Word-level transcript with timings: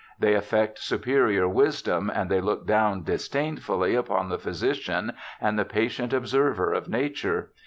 They 0.17 0.33
affect 0.33 0.79
superior 0.79 1.47
wisdom, 1.47 2.11
and 2.11 2.27
they 2.27 2.41
look 2.41 2.65
down 2.65 3.03
disdainfully 3.03 3.93
upon 3.93 4.29
the 4.29 4.39
physician, 4.39 5.13
and 5.39 5.59
the 5.59 5.63
patient 5.63 6.11
observer 6.11 6.73
of 6.73 6.89
nature. 6.89 7.51